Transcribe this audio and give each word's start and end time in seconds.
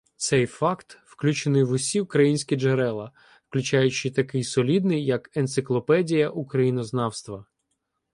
Цей 0.15 0.45
«факт» 0.45 0.99
включений 1.05 1.63
в 1.63 1.71
усі 1.71 2.01
українські 2.01 2.55
джерела, 2.55 3.11
включаючи 3.49 4.11
такий 4.11 4.43
солідний, 4.43 5.05
як 5.05 5.37
«Енциклопедія 5.37 6.29
Українознавства». 6.29 7.45